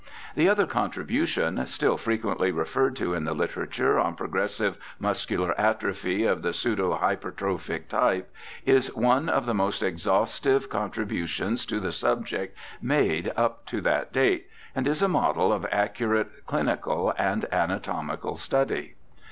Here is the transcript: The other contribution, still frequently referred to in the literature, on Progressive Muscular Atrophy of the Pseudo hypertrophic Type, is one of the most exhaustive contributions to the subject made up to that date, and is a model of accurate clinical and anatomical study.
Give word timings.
The 0.33 0.49
other 0.49 0.65
contribution, 0.65 1.63
still 1.67 1.95
frequently 1.95 2.49
referred 2.51 2.95
to 2.95 3.13
in 3.13 3.23
the 3.23 3.35
literature, 3.35 3.99
on 3.99 4.15
Progressive 4.15 4.79
Muscular 4.97 5.53
Atrophy 5.59 6.25
of 6.25 6.41
the 6.41 6.53
Pseudo 6.53 6.97
hypertrophic 6.97 7.87
Type, 7.87 8.33
is 8.65 8.87
one 8.95 9.29
of 9.29 9.45
the 9.45 9.53
most 9.53 9.83
exhaustive 9.83 10.71
contributions 10.71 11.67
to 11.67 11.79
the 11.79 11.91
subject 11.91 12.57
made 12.81 13.31
up 13.37 13.67
to 13.67 13.79
that 13.81 14.11
date, 14.11 14.47
and 14.73 14.87
is 14.87 15.03
a 15.03 15.07
model 15.07 15.53
of 15.53 15.67
accurate 15.71 16.47
clinical 16.47 17.13
and 17.15 17.45
anatomical 17.53 18.37
study. 18.37 18.95